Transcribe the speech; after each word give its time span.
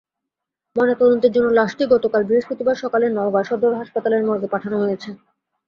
ময়নাতদন্তের 0.75 1.31
জন্য 1.35 1.47
লাশটি 1.51 1.83
গতকাল 1.93 2.21
বৃহস্পতিবার 2.25 2.75
সকালে 2.83 3.05
নওগাঁ 3.09 3.45
সদর 3.49 3.71
হাসপাতালের 3.79 4.25
মর্গে 4.27 4.47
পাঠানো 4.53 4.77
হয়েছে। 4.79 5.09